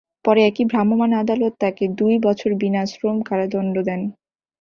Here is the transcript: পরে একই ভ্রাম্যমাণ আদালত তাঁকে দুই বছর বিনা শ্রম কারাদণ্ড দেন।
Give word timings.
পরে 0.25 0.41
একই 0.45 0.65
ভ্রাম্যমাণ 0.71 1.11
আদালত 1.21 1.53
তাঁকে 1.59 1.85
দুই 1.99 2.15
বছর 2.25 2.49
বিনা 2.61 2.81
শ্রম 2.91 3.17
কারাদণ্ড 3.27 3.75
দেন। 3.87 4.01